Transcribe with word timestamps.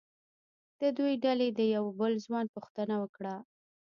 د 0.81 0.83
دوی 0.97 1.13
د 1.17 1.19
ډلې 1.23 1.47
د 1.53 1.59
یوه 1.75 1.91
بل 1.99 2.13
ځوان 2.25 2.45
پوښتنه 2.55 2.95
وکړه. 3.03 3.35